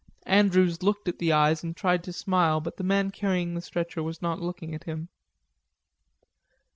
[0.25, 4.01] Andrews looked at the eyes and tried to smile, but the man carrying the stretcher
[4.01, 5.09] was not looking at him.